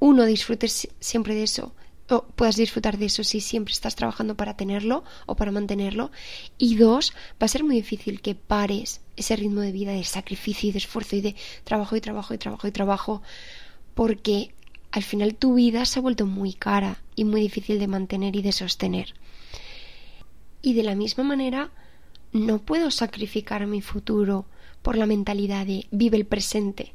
uno 0.00 0.24
disfrute 0.24 0.66
siempre 0.68 1.36
de 1.36 1.44
eso 1.44 1.72
o 2.12 2.26
puedas 2.36 2.56
disfrutar 2.56 2.98
de 2.98 3.06
eso 3.06 3.24
si 3.24 3.40
siempre 3.40 3.72
estás 3.72 3.96
trabajando 3.96 4.36
para 4.36 4.56
tenerlo 4.56 5.04
o 5.26 5.34
para 5.34 5.50
mantenerlo. 5.50 6.10
Y 6.58 6.76
dos, 6.76 7.12
va 7.40 7.46
a 7.46 7.48
ser 7.48 7.64
muy 7.64 7.76
difícil 7.76 8.20
que 8.20 8.34
pares 8.34 9.00
ese 9.16 9.36
ritmo 9.36 9.60
de 9.60 9.72
vida 9.72 9.92
de 9.92 10.04
sacrificio 10.04 10.68
y 10.68 10.72
de 10.72 10.78
esfuerzo 10.78 11.16
y 11.16 11.20
de 11.20 11.36
trabajo 11.64 11.96
y 11.96 12.00
trabajo 12.00 12.34
y 12.34 12.38
trabajo 12.38 12.68
y 12.68 12.72
trabajo, 12.72 13.22
porque 13.94 14.54
al 14.90 15.02
final 15.02 15.34
tu 15.34 15.54
vida 15.54 15.84
se 15.84 15.98
ha 15.98 16.02
vuelto 16.02 16.26
muy 16.26 16.52
cara 16.52 16.98
y 17.16 17.24
muy 17.24 17.40
difícil 17.40 17.78
de 17.78 17.88
mantener 17.88 18.36
y 18.36 18.42
de 18.42 18.52
sostener. 18.52 19.14
Y 20.60 20.74
de 20.74 20.82
la 20.82 20.94
misma 20.94 21.24
manera, 21.24 21.70
no 22.32 22.58
puedo 22.58 22.90
sacrificar 22.90 23.66
mi 23.66 23.80
futuro 23.80 24.46
por 24.82 24.96
la 24.96 25.06
mentalidad 25.06 25.66
de 25.66 25.86
vive 25.90 26.16
el 26.16 26.26
presente 26.26 26.94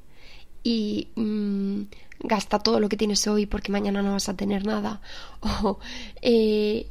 y 0.67 1.07
mm, 1.15 1.83
gasta 2.19 2.59
todo 2.59 2.81
lo 2.81 2.89
que 2.89 2.97
tienes 2.97 3.25
hoy 3.25 3.45
porque 3.45 3.71
mañana 3.71 4.01
no 4.01 4.11
vas 4.11 4.27
a 4.27 4.35
tener 4.35 4.65
nada. 4.65 4.99
O 5.63 5.79
eh, 6.21 6.87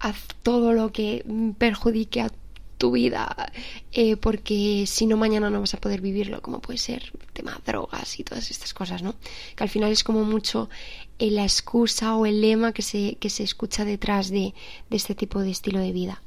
haz 0.00 0.16
todo 0.42 0.72
lo 0.72 0.90
que 0.90 1.24
perjudique 1.56 2.22
a 2.22 2.32
tu 2.76 2.90
vida 2.90 3.52
eh, 3.92 4.16
porque 4.16 4.84
si 4.86 5.06
no 5.06 5.16
mañana 5.16 5.48
no 5.48 5.60
vas 5.60 5.74
a 5.74 5.80
poder 5.80 6.00
vivirlo 6.00 6.40
como 6.40 6.60
puede 6.60 6.78
ser 6.78 7.12
el 7.20 7.32
tema 7.34 7.60
drogas 7.66 8.18
y 8.18 8.24
todas 8.24 8.50
estas 8.50 8.72
cosas 8.72 9.02
no 9.02 9.14
que 9.54 9.62
al 9.62 9.68
final 9.68 9.92
es 9.92 10.02
como 10.02 10.24
mucho 10.24 10.70
eh, 11.18 11.30
la 11.30 11.42
excusa 11.42 12.16
o 12.16 12.24
el 12.24 12.40
lema 12.40 12.72
que 12.72 12.80
se, 12.80 13.16
que 13.20 13.28
se 13.28 13.42
escucha 13.42 13.84
detrás 13.84 14.30
de, 14.30 14.54
de 14.88 14.96
este 14.96 15.14
tipo 15.14 15.40
de 15.40 15.50
estilo 15.50 15.78
de 15.78 15.92
vida. 15.92 16.22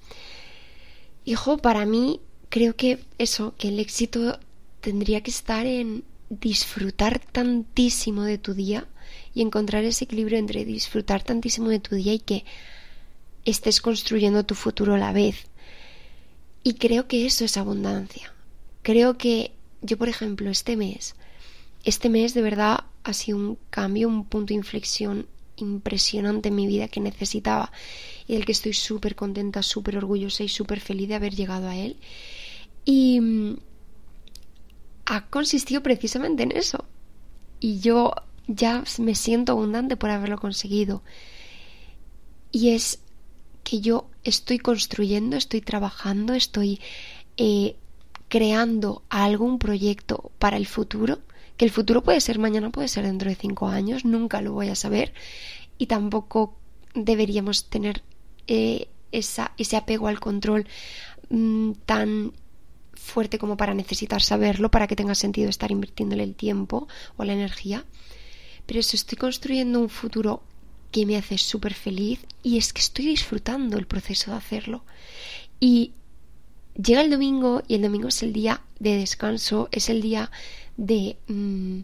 Hijo 1.25 1.57
para 1.57 1.85
mí 1.85 2.21
creo 2.49 2.75
que 2.75 3.03
eso 3.17 3.55
que 3.57 3.69
el 3.69 3.79
éxito 3.79 4.39
tendría 4.79 5.21
que 5.21 5.31
estar 5.31 5.65
en 5.65 6.03
disfrutar 6.29 7.19
tantísimo 7.19 8.23
de 8.23 8.37
tu 8.37 8.53
día 8.53 8.87
y 9.33 9.41
encontrar 9.41 9.83
ese 9.83 10.05
equilibrio 10.05 10.37
entre 10.37 10.65
disfrutar 10.65 11.23
tantísimo 11.23 11.69
de 11.69 11.79
tu 11.79 11.95
día 11.95 12.13
y 12.13 12.19
que 12.19 12.45
estés 13.45 13.81
construyendo 13.81 14.45
tu 14.45 14.55
futuro 14.55 14.95
a 14.95 14.97
la 14.97 15.13
vez. 15.13 15.47
Y 16.63 16.75
creo 16.75 17.07
que 17.07 17.25
eso 17.25 17.43
es 17.43 17.57
abundancia. 17.57 18.33
Creo 18.81 19.17
que 19.17 19.51
yo, 19.81 19.97
por 19.97 20.09
ejemplo, 20.09 20.49
este 20.49 20.77
mes, 20.77 21.15
este 21.83 22.09
mes 22.09 22.33
de 22.33 22.41
verdad 22.41 22.85
ha 23.03 23.13
sido 23.13 23.37
un 23.37 23.57
cambio, 23.69 24.07
un 24.07 24.25
punto 24.25 24.53
de 24.53 24.57
inflexión 24.57 25.27
impresionante 25.57 26.49
en 26.49 26.55
mi 26.55 26.67
vida 26.67 26.87
que 26.87 26.99
necesitaba 26.99 27.71
y 28.27 28.33
del 28.33 28.45
que 28.45 28.53
estoy 28.53 28.73
súper 28.73 29.15
contenta, 29.15 29.61
súper 29.61 29.97
orgullosa 29.97 30.43
y 30.43 30.49
súper 30.49 30.79
feliz 30.79 31.09
de 31.09 31.15
haber 31.15 31.35
llegado 31.35 31.67
a 31.67 31.75
él. 31.75 31.97
Y 32.85 33.19
ha 35.05 35.25
consistido 35.27 35.83
precisamente 35.83 36.43
en 36.43 36.51
eso. 36.51 36.85
Y 37.59 37.79
yo 37.79 38.13
ya 38.47 38.83
me 38.99 39.15
siento 39.15 39.53
abundante 39.53 39.97
por 39.97 40.09
haberlo 40.09 40.37
conseguido. 40.37 41.01
Y 42.51 42.69
es 42.69 42.99
que 43.63 43.79
yo 43.79 44.07
estoy 44.23 44.59
construyendo, 44.59 45.37
estoy 45.37 45.61
trabajando, 45.61 46.33
estoy 46.33 46.79
eh, 47.37 47.75
creando 48.27 49.03
algún 49.09 49.59
proyecto 49.59 50.31
para 50.39 50.57
el 50.57 50.67
futuro, 50.67 51.19
que 51.57 51.65
el 51.65 51.71
futuro 51.71 52.03
puede 52.03 52.19
ser 52.19 52.39
mañana, 52.39 52.71
puede 52.71 52.87
ser 52.87 53.05
dentro 53.05 53.29
de 53.29 53.35
cinco 53.35 53.67
años, 53.67 54.05
nunca 54.05 54.41
lo 54.41 54.53
voy 54.53 54.69
a 54.69 54.75
saber 54.75 55.13
y 55.77 55.87
tampoco 55.87 56.55
deberíamos 56.93 57.69
tener 57.69 58.03
eh, 58.47 58.87
esa, 59.11 59.53
ese 59.57 59.77
apego 59.77 60.07
al 60.07 60.19
control 60.19 60.67
mm, 61.29 61.71
tan 61.85 62.33
fuerte 62.93 63.39
como 63.39 63.57
para 63.57 63.73
necesitar 63.73 64.21
saberlo, 64.21 64.71
para 64.71 64.87
que 64.87 64.95
tenga 64.95 65.15
sentido 65.15 65.49
estar 65.49 65.71
invirtiéndole 65.71 66.23
el 66.23 66.35
tiempo 66.35 66.87
o 67.17 67.23
la 67.23 67.33
energía. 67.33 67.85
Pero 68.65 68.79
eso, 68.79 68.95
estoy 68.95 69.17
construyendo 69.17 69.79
un 69.79 69.89
futuro 69.89 70.43
que 70.91 71.05
me 71.05 71.17
hace 71.17 71.37
súper 71.37 71.73
feliz 71.73 72.19
y 72.43 72.57
es 72.57 72.71
que 72.71 72.81
estoy 72.81 73.05
disfrutando 73.05 73.77
el 73.77 73.87
proceso 73.87 74.31
de 74.31 74.37
hacerlo. 74.37 74.83
Y 75.59 75.93
llega 76.75 77.01
el 77.01 77.09
domingo 77.09 77.63
y 77.67 77.75
el 77.75 77.81
domingo 77.81 78.07
es 78.07 78.21
el 78.23 78.31
día 78.31 78.61
de 78.79 78.97
descanso, 78.97 79.69
es 79.71 79.89
el 79.89 80.01
día 80.01 80.31
de 80.77 81.17
mm, 81.27 81.79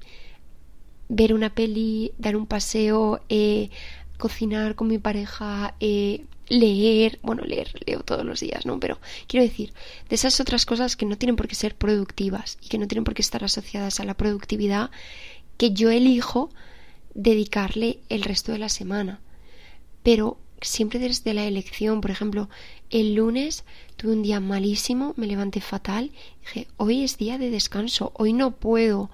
ver 1.09 1.33
una 1.33 1.53
peli, 1.53 2.11
dar 2.17 2.35
un 2.35 2.45
paseo, 2.45 3.21
eh, 3.29 3.69
cocinar 4.17 4.75
con 4.75 4.87
mi 4.87 4.99
pareja, 4.99 5.75
eh, 5.79 6.25
leer, 6.49 7.19
bueno, 7.21 7.43
leer, 7.43 7.71
leo 7.85 8.01
todos 8.03 8.25
los 8.25 8.39
días, 8.39 8.65
¿no? 8.65 8.79
Pero 8.79 8.99
quiero 9.27 9.45
decir, 9.45 9.73
de 10.09 10.15
esas 10.15 10.39
otras 10.39 10.65
cosas 10.65 10.95
que 10.95 11.05
no 11.05 11.17
tienen 11.17 11.35
por 11.35 11.47
qué 11.47 11.55
ser 11.55 11.75
productivas 11.75 12.57
y 12.61 12.67
que 12.67 12.77
no 12.77 12.87
tienen 12.87 13.03
por 13.03 13.13
qué 13.13 13.21
estar 13.21 13.43
asociadas 13.43 13.99
a 13.99 14.05
la 14.05 14.15
productividad, 14.15 14.89
que 15.57 15.71
yo 15.71 15.89
elijo 15.91 16.49
dedicarle 17.13 17.99
el 18.09 18.23
resto 18.23 18.51
de 18.51 18.59
la 18.59 18.69
semana. 18.69 19.19
Pero 20.03 20.37
siempre 20.61 20.99
desde 20.99 21.33
la 21.33 21.45
elección, 21.45 22.01
por 22.01 22.11
ejemplo, 22.11 22.49
el 22.89 23.13
lunes 23.13 23.63
tuve 23.95 24.13
un 24.13 24.23
día 24.23 24.39
malísimo, 24.39 25.13
me 25.17 25.27
levanté 25.27 25.61
fatal, 25.61 26.11
dije, 26.41 26.67
hoy 26.77 27.03
es 27.03 27.17
día 27.17 27.37
de 27.37 27.51
descanso, 27.51 28.11
hoy 28.15 28.33
no 28.33 28.51
puedo 28.51 29.11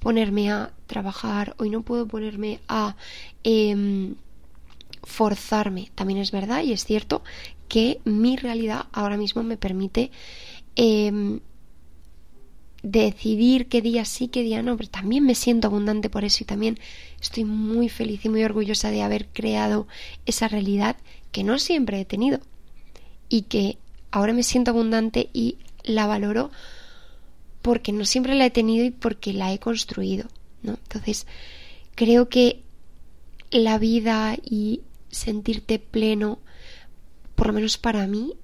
ponerme 0.00 0.52
a 0.52 0.72
trabajar, 0.86 1.54
hoy 1.58 1.70
no 1.70 1.82
puedo 1.82 2.06
ponerme 2.06 2.60
a... 2.68 2.96
Eh, 3.42 4.14
forzarme. 5.04 5.90
También 5.94 6.20
es 6.20 6.30
verdad 6.30 6.62
y 6.62 6.72
es 6.72 6.84
cierto 6.84 7.22
que 7.68 8.00
mi 8.04 8.36
realidad 8.36 8.86
ahora 8.92 9.16
mismo 9.16 9.42
me 9.42 9.56
permite 9.56 10.10
em, 10.76 11.40
decidir 12.82 13.68
qué 13.68 13.80
día 13.80 14.04
sí, 14.04 14.28
qué 14.28 14.42
día 14.42 14.62
no, 14.62 14.76
pero 14.76 14.90
también 14.90 15.24
me 15.24 15.34
siento 15.34 15.68
abundante 15.68 16.10
por 16.10 16.24
eso 16.24 16.38
y 16.42 16.46
también 16.46 16.78
estoy 17.20 17.44
muy 17.44 17.88
feliz 17.88 18.24
y 18.24 18.28
muy 18.28 18.44
orgullosa 18.44 18.90
de 18.90 19.02
haber 19.02 19.28
creado 19.28 19.86
esa 20.26 20.48
realidad 20.48 20.96
que 21.32 21.44
no 21.44 21.58
siempre 21.58 22.00
he 22.00 22.04
tenido 22.04 22.40
y 23.28 23.42
que 23.42 23.78
ahora 24.10 24.32
me 24.32 24.42
siento 24.42 24.70
abundante 24.70 25.30
y 25.32 25.56
la 25.82 26.06
valoro 26.06 26.50
porque 27.62 27.92
no 27.92 28.04
siempre 28.04 28.34
la 28.34 28.44
he 28.44 28.50
tenido 28.50 28.84
y 28.84 28.90
porque 28.90 29.32
la 29.32 29.52
he 29.52 29.58
construido, 29.58 30.28
¿no? 30.62 30.72
Entonces, 30.72 31.26
creo 31.94 32.28
que 32.28 32.62
la 33.50 33.78
vida 33.78 34.36
y 34.44 34.82
sentirte 35.14 35.78
pleno, 35.78 36.38
por 37.34 37.48
lo 37.48 37.52
menos 37.52 37.78
para 37.78 38.06
mí, 38.06 38.34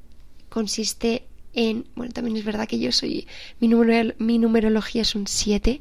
consiste 0.49 1.25
en, 1.53 1.87
bueno, 1.95 2.13
también 2.13 2.37
es 2.37 2.45
verdad 2.45 2.69
que 2.69 2.79
yo 2.79 2.93
soy, 2.93 3.27
mi, 3.61 3.69
mi 4.19 4.39
numerología 4.39 5.03
es 5.03 5.15
un 5.15 5.27
7 5.27 5.81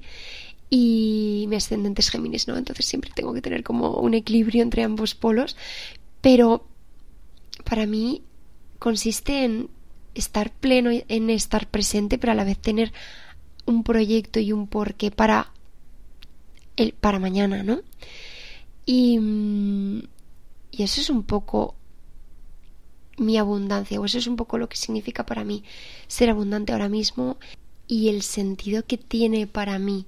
y 0.69 1.45
mi 1.47 1.55
ascendente 1.55 2.01
es 2.01 2.09
Géminis, 2.09 2.47
¿no? 2.47 2.57
Entonces 2.57 2.85
siempre 2.85 3.11
tengo 3.13 3.33
que 3.33 3.41
tener 3.41 3.63
como 3.63 3.95
un 3.97 4.13
equilibrio 4.13 4.61
entre 4.61 4.83
ambos 4.83 5.15
polos, 5.15 5.55
pero 6.21 6.67
para 7.63 7.85
mí 7.85 8.23
consiste 8.77 9.43
en 9.45 9.69
estar 10.15 10.51
pleno, 10.51 10.89
en 10.91 11.29
estar 11.29 11.67
presente, 11.67 12.17
pero 12.17 12.33
a 12.33 12.35
la 12.35 12.43
vez 12.43 12.57
tener 12.57 12.91
un 13.65 13.83
proyecto 13.83 14.39
y 14.39 14.51
un 14.51 14.67
porqué 14.67 15.11
para 15.11 15.51
el, 16.75 16.93
para 16.93 17.19
mañana, 17.19 17.63
¿no? 17.63 17.81
Y, 18.85 19.19
mm, 19.19 20.01
y 20.71 20.83
eso 20.83 21.01
es 21.01 21.09
un 21.09 21.23
poco 21.23 21.75
mi 23.17 23.37
abundancia, 23.37 23.99
o 23.99 24.05
eso 24.05 24.17
es 24.17 24.27
un 24.27 24.35
poco 24.35 24.57
lo 24.57 24.69
que 24.69 24.77
significa 24.77 25.25
para 25.25 25.43
mí 25.43 25.63
ser 26.07 26.29
abundante 26.29 26.71
ahora 26.71 26.89
mismo 26.89 27.37
y 27.87 28.09
el 28.09 28.21
sentido 28.21 28.85
que 28.85 28.97
tiene 28.97 29.47
para 29.47 29.77
mí 29.79 30.05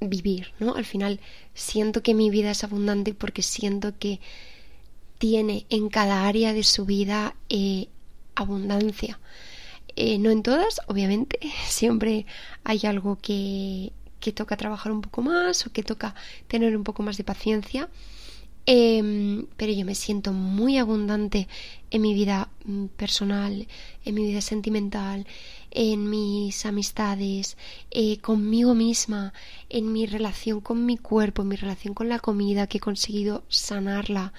vivir, 0.00 0.52
¿no? 0.60 0.74
Al 0.74 0.84
final 0.84 1.20
siento 1.54 2.02
que 2.02 2.14
mi 2.14 2.30
vida 2.30 2.50
es 2.50 2.64
abundante 2.64 3.14
porque 3.14 3.42
siento 3.42 3.98
que 3.98 4.20
tiene 5.18 5.66
en 5.70 5.88
cada 5.88 6.26
área 6.26 6.52
de 6.52 6.62
su 6.62 6.84
vida 6.84 7.34
eh, 7.48 7.88
abundancia. 8.34 9.18
Eh, 9.96 10.18
no 10.18 10.30
en 10.30 10.42
todas, 10.42 10.80
obviamente, 10.86 11.40
siempre 11.66 12.26
hay 12.64 12.80
algo 12.84 13.18
que, 13.20 13.92
que 14.20 14.32
toca 14.32 14.56
trabajar 14.56 14.92
un 14.92 15.00
poco 15.00 15.22
más 15.22 15.66
o 15.66 15.72
que 15.72 15.82
toca 15.82 16.14
tener 16.46 16.76
un 16.76 16.84
poco 16.84 17.02
más 17.02 17.16
de 17.16 17.24
paciencia. 17.24 17.88
Em, 18.70 19.46
pero 19.56 19.72
yo 19.72 19.84
me 19.86 19.94
siento 19.94 20.34
muy 20.34 20.76
abundante 20.76 21.48
en 21.90 22.02
mi 22.02 22.12
vida 22.12 22.50
mm, 22.66 22.86
personal, 23.02 23.66
en 24.04 24.14
mi 24.14 24.26
vida 24.26 24.42
sentimental, 24.42 25.26
en 25.70 26.10
mis 26.10 26.66
amistades, 26.66 27.56
eh, 27.90 28.18
conmigo 28.18 28.74
misma, 28.74 29.32
en 29.70 29.90
mi 29.90 30.04
relación 30.04 30.60
con 30.60 30.84
mi 30.84 30.98
cuerpo, 30.98 31.40
en 31.40 31.48
mi 31.48 31.56
relación 31.56 31.94
con 31.94 32.10
la 32.10 32.18
comida, 32.18 32.66
que 32.66 32.76
he 32.76 32.80
conseguido 32.80 33.42
sanarla, 33.48 34.34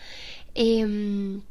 em, 0.53 1.41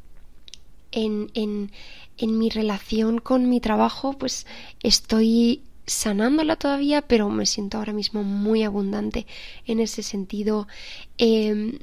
en, 0.91 1.29
en, 1.33 1.71
en 2.17 2.37
mi 2.37 2.49
relación 2.49 3.19
con 3.19 3.49
mi 3.49 3.59
trabajo, 3.59 4.13
pues 4.17 4.47
estoy 4.83 5.63
sanándola 5.85 6.55
todavía, 6.55 7.01
pero 7.01 7.29
me 7.29 7.45
siento 7.45 7.77
ahora 7.77 7.93
mismo 7.93 8.23
muy 8.23 8.63
abundante 8.63 9.25
en 9.65 9.81
ese 9.81 10.01
sentido. 10.01 10.67
Em, 11.17 11.79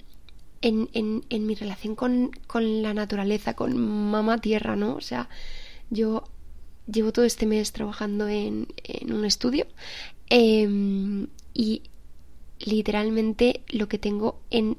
en, 0.62 0.88
en, 0.92 1.24
en, 1.28 1.46
mi 1.46 1.54
relación 1.54 1.94
con, 1.94 2.30
con, 2.46 2.82
la 2.82 2.94
naturaleza, 2.94 3.54
con 3.54 3.76
mamá 3.76 4.40
tierra, 4.40 4.76
¿no? 4.76 4.94
O 4.94 5.00
sea, 5.00 5.28
yo 5.90 6.24
llevo 6.86 7.12
todo 7.12 7.24
este 7.24 7.46
mes 7.46 7.72
trabajando 7.72 8.28
en, 8.28 8.68
en 8.84 9.12
un 9.12 9.24
estudio 9.24 9.66
em, 10.30 11.26
y 11.52 11.82
literalmente 12.58 13.62
lo 13.68 13.88
que 13.88 13.98
tengo 13.98 14.40
en, 14.50 14.76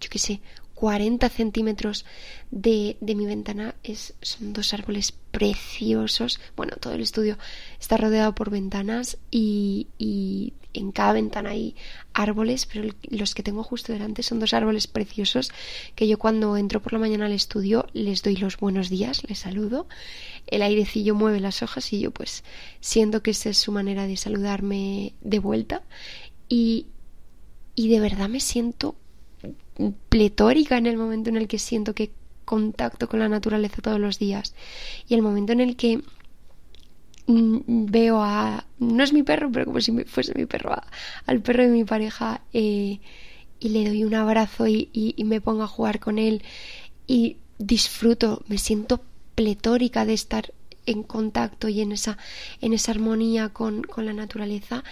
yo 0.00 0.08
qué 0.10 0.18
sé, 0.18 0.40
40 0.74 1.28
centímetros 1.28 2.06
de, 2.50 2.96
de 3.00 3.14
mi 3.14 3.26
ventana 3.26 3.74
es, 3.82 4.14
son 4.22 4.52
dos 4.52 4.72
árboles 4.72 5.12
preciosos. 5.30 6.40
Bueno, 6.56 6.76
todo 6.80 6.94
el 6.94 7.00
estudio 7.00 7.38
está 7.80 7.96
rodeado 7.96 8.34
por 8.34 8.50
ventanas 8.50 9.18
y, 9.30 9.88
y 9.98 10.52
en 10.74 10.92
cada 10.92 11.12
ventana 11.12 11.50
hay 11.50 11.74
árboles, 12.12 12.66
pero 12.66 12.92
los 13.08 13.34
que 13.34 13.42
tengo 13.42 13.62
justo 13.62 13.92
delante 13.92 14.22
son 14.22 14.38
dos 14.38 14.54
árboles 14.54 14.86
preciosos 14.86 15.50
que 15.94 16.06
yo 16.06 16.18
cuando 16.18 16.56
entro 16.56 16.80
por 16.80 16.92
la 16.92 16.98
mañana 16.98 17.26
al 17.26 17.32
estudio 17.32 17.86
les 17.92 18.22
doy 18.22 18.36
los 18.36 18.56
buenos 18.56 18.88
días, 18.88 19.22
les 19.28 19.38
saludo. 19.38 19.88
El 20.46 20.62
airecillo 20.62 21.14
mueve 21.14 21.40
las 21.40 21.62
hojas 21.62 21.92
y 21.92 22.00
yo 22.00 22.10
pues 22.10 22.44
siento 22.80 23.22
que 23.22 23.32
esa 23.32 23.50
es 23.50 23.58
su 23.58 23.72
manera 23.72 24.06
de 24.06 24.16
saludarme 24.16 25.14
de 25.20 25.38
vuelta 25.38 25.82
y, 26.48 26.86
y 27.74 27.88
de 27.88 28.00
verdad 28.00 28.28
me 28.28 28.40
siento 28.40 28.96
pletórica 30.08 30.76
en 30.76 30.86
el 30.86 30.96
momento 30.96 31.30
en 31.30 31.36
el 31.36 31.48
que 31.48 31.58
siento 31.58 31.94
que 31.94 32.12
contacto 32.50 33.08
con 33.08 33.20
la 33.20 33.28
naturaleza 33.28 33.80
todos 33.80 34.00
los 34.00 34.18
días. 34.18 34.56
Y 35.08 35.14
el 35.14 35.22
momento 35.22 35.52
en 35.52 35.60
el 35.60 35.76
que 35.76 36.02
mm, 37.28 37.86
veo 37.86 38.24
a 38.24 38.66
no 38.80 39.04
es 39.04 39.12
mi 39.12 39.22
perro 39.22 39.52
pero 39.52 39.66
como 39.66 39.80
si 39.80 39.92
fuese 40.04 40.32
mi 40.34 40.46
perro 40.46 40.74
al 41.26 41.40
perro 41.42 41.62
de 41.62 41.68
mi 41.68 41.84
pareja 41.84 42.40
eh, 42.52 42.98
y 43.60 43.68
le 43.68 43.86
doy 43.86 44.02
un 44.02 44.14
abrazo 44.14 44.66
y, 44.66 45.14
me 45.24 45.40
pongo 45.40 45.62
a 45.62 45.68
jugar 45.68 46.00
con 46.00 46.18
él 46.18 46.42
y 47.06 47.36
disfruto 47.58 48.42
me 48.48 48.58
siento 48.58 49.00
pletórica 49.36 50.04
de 50.04 50.14
estar 50.14 50.52
en 50.86 51.04
contacto 51.04 51.68
y 51.68 51.82
en 51.82 51.92
esa 51.92 52.18
en 52.60 52.72
esa 52.72 52.90
armonía 52.90 53.50
con, 53.50 53.82
con 53.84 54.06
la 54.06 54.12
naturaleza 54.12 54.82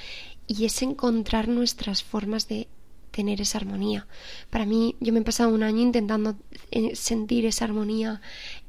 y 0.47 0.65
es 0.65 0.81
encontrar 0.83 1.49
nuestras 1.49 2.05
formas 2.05 2.47
de 2.47 2.69
tener 3.11 3.41
esa 3.41 3.59
armonía. 3.59 4.07
Para 4.51 4.67
mí, 4.67 4.97
yo 5.01 5.13
me 5.13 5.21
he 5.21 5.23
pasado 5.23 5.55
un 5.55 5.63
año 5.63 5.81
intentando 5.81 6.37
eh, 6.71 6.95
sentir 6.97 7.47
esa 7.47 7.65
armonía, 7.65 8.21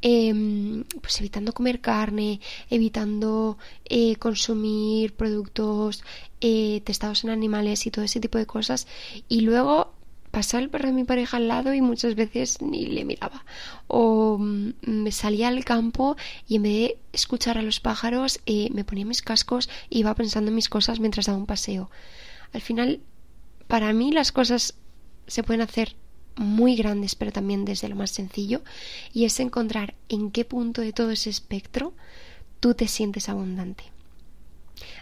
em, 0.02 0.84
pues 1.02 1.20
evitando 1.20 1.54
comer 1.54 1.82
carne, 1.82 2.40
evitando 2.70 3.58
eh, 3.86 4.16
consumir 4.16 5.14
productos 5.16 6.04
eh, 6.42 6.82
testados 6.86 7.24
en 7.24 7.30
animales 7.32 7.86
y 7.86 7.92
todo 7.92 8.06
ese 8.06 8.20
tipo 8.20 8.38
de 8.38 8.46
cosas. 8.46 8.88
Y 9.28 9.42
luego 9.42 9.94
pasaba 10.32 10.64
el 10.64 10.70
perro 10.70 10.88
de 10.88 10.94
mi 10.94 11.04
pareja 11.04 11.38
al 11.38 11.48
lado 11.48 11.74
y 11.74 11.82
muchas 11.82 12.16
veces 12.16 12.62
ni 12.62 12.86
le 12.86 13.04
miraba. 13.06 13.46
O 13.88 14.38
mm, 14.40 14.72
me 14.86 15.12
salía 15.12 15.50
al 15.50 15.66
campo 15.66 16.16
y 16.48 16.56
en 16.56 16.64
vez 16.64 16.74
de 16.74 16.98
escuchar 17.14 17.58
a 17.58 17.62
los 17.62 17.80
pájaros, 17.80 18.40
me 18.48 18.84
ponía 18.84 19.06
mis 19.06 19.22
cascos 19.22 19.70
e 19.90 20.00
iba 20.00 20.16
pensando 20.16 20.50
en 20.50 20.56
mis 20.56 20.70
cosas 20.70 21.00
mientras 21.00 21.26
daba 21.26 21.38
un 21.38 21.46
paseo. 21.46 21.90
Al 22.54 22.62
final 22.62 23.02
para 23.70 23.94
mí 23.94 24.12
las 24.12 24.32
cosas 24.32 24.74
se 25.28 25.44
pueden 25.44 25.62
hacer 25.62 25.96
muy 26.36 26.76
grandes, 26.76 27.14
pero 27.14 27.32
también 27.32 27.66
desde 27.66 27.88
lo 27.88 27.96
más 27.96 28.10
sencillo, 28.10 28.64
y 29.14 29.26
es 29.26 29.40
encontrar 29.40 29.94
en 30.10 30.32
qué 30.32 30.44
punto 30.44 30.82
de 30.82 30.92
todo 30.92 31.12
ese 31.12 31.30
espectro 31.30 31.94
tú 32.60 32.74
te 32.74 32.88
sientes 32.88 33.30
abundante. 33.30 33.84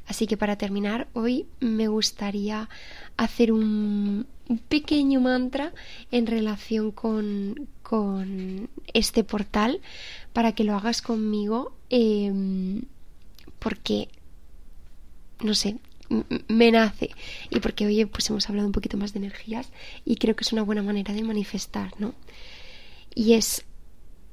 Así 0.05 0.27
que 0.27 0.35
para 0.35 0.57
terminar, 0.57 1.07
hoy 1.13 1.45
me 1.61 1.87
gustaría 1.87 2.67
hacer 3.15 3.53
un, 3.53 4.27
pequeño 4.67 5.21
mantra 5.21 5.71
en 6.11 6.27
relación 6.27 6.91
con, 6.91 7.69
con, 7.83 8.69
este 8.93 9.23
portal 9.23 9.79
para 10.33 10.51
que 10.51 10.65
lo 10.65 10.75
hagas 10.75 11.01
conmigo, 11.01 11.73
em, 11.89 12.81
porque, 13.59 14.09
no 15.41 15.53
sé, 15.53 15.77
me 16.47 16.71
nace 16.71 17.11
y 17.49 17.59
porque 17.59 17.85
hoy 17.85 18.05
pues 18.05 18.29
hemos 18.29 18.49
hablado 18.49 18.67
un 18.67 18.71
poquito 18.71 18.97
más 18.97 19.13
de 19.13 19.19
energías 19.19 19.69
y 20.05 20.15
creo 20.15 20.35
que 20.35 20.43
es 20.43 20.53
una 20.53 20.63
buena 20.63 20.83
manera 20.83 21.13
de 21.13 21.23
manifestar, 21.23 21.91
¿no? 21.99 22.13
Y 23.13 23.33
es 23.33 23.65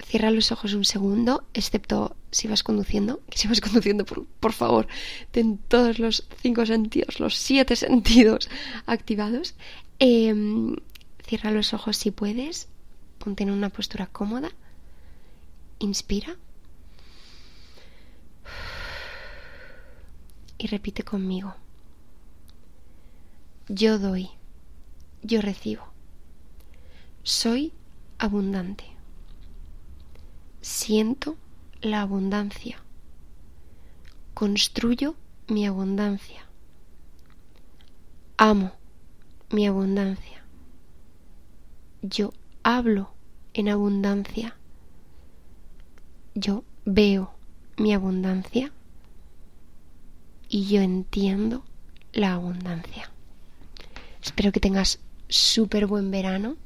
cierra 0.05 0.31
los 0.31 0.53
ojos 0.53 0.75
un 0.75 0.85
segundo, 0.85 1.45
excepto 1.55 2.17
si 2.31 2.49
vas 2.49 2.63
conduciendo, 2.63 3.21
que 3.31 3.39
si 3.39 3.49
vas 3.49 3.61
conduciendo, 3.61 4.05
por, 4.05 4.53
favor, 4.53 4.87
ten 5.31 5.59
todos 5.59 5.99
los 5.99 6.27
cinco 6.41 6.67
sentidos, 6.67 7.21
los 7.21 7.37
siete 7.37 7.77
sentidos 7.77 8.49
activados. 8.87 9.55
Em, 9.99 10.77
cierra 11.27 11.51
los 11.51 11.73
ojos 11.73 11.97
si 11.97 12.11
puedes, 12.11 12.69
ponte 13.19 13.45
en 13.45 13.51
una 13.51 13.71
postura 13.71 14.07
cómoda, 14.07 14.51
inspira 15.79 16.37
y 20.59 20.67
repite 20.67 21.03
conmigo. 21.03 21.55
Yo 23.69 23.99
doy, 23.99 24.29
yo 25.23 25.41
recibo. 25.41 25.85
Soy 27.23 27.73
abundante. 28.19 28.85
Siento 30.61 31.37
la 31.81 32.03
abundancia. 32.03 32.77
Construyo 34.35 35.15
mi 35.49 35.67
abundancia. 35.67 36.47
Amo 38.37 38.73
mi 39.51 39.67
abundancia. 39.67 40.45
Yo 42.03 42.35
hablo 42.63 43.15
en 43.55 43.71
abundancia. 43.71 44.57
Yo 46.35 46.65
veo 46.85 47.35
mi 47.79 47.95
abundancia. 47.95 48.73
y 50.49 50.67
yo 50.67 50.83
entiendo 50.83 51.65
la 52.13 52.35
abundancia. 52.35 53.14
Espero 54.25 54.53
que 54.53 54.61
tengas 54.61 55.01
súper 55.29 55.87
buen 55.87 56.11
verano 56.11 56.57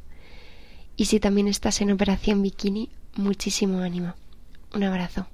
y 0.96 1.06
si 1.06 1.18
también 1.18 1.48
estás 1.48 1.80
en 1.80 1.90
operación 1.90 2.40
bikini, 2.40 2.88
muchísimo 3.16 3.80
ánimo. 3.80 4.14
Un 4.72 4.84
abrazo. 4.84 5.26